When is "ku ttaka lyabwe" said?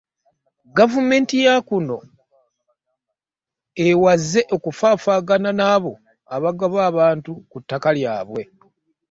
7.49-8.41